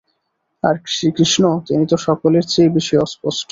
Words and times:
আর 0.63 0.75
শ্রীকৃষ্ণ, 0.87 1.43
তিনি 1.67 1.83
তো 1.87 1.95
সকলের 1.97 2.45
চেয়ে 2.47 2.73
বেশী 2.75 2.95
অস্পষ্ট। 2.97 3.49